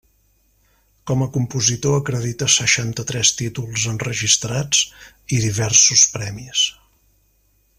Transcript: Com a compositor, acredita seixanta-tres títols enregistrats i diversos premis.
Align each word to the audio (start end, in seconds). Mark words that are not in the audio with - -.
Com 1.09 1.19
a 1.25 1.27
compositor, 1.35 1.97
acredita 1.99 2.47
seixanta-tres 2.53 3.33
títols 3.41 3.85
enregistrats 3.93 4.81
i 5.37 5.43
diversos 5.45 6.07
premis. 6.17 6.65